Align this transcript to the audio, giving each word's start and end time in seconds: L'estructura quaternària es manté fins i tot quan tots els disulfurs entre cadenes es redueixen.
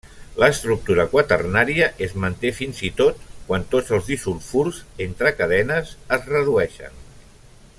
L'estructura 0.43 1.03
quaternària 1.09 1.89
es 2.05 2.15
manté 2.23 2.51
fins 2.59 2.81
i 2.89 2.91
tot 3.01 3.21
quan 3.49 3.67
tots 3.75 3.93
els 3.99 4.09
disulfurs 4.15 4.81
entre 5.07 5.33
cadenes 5.43 5.93
es 6.19 6.27
redueixen. 6.33 6.99